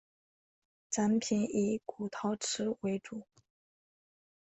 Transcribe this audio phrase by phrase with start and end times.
[0.89, 3.27] 展品以古陶瓷为主。